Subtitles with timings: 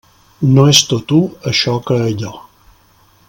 [0.55, 1.19] No és tot u
[1.53, 2.33] això que allò.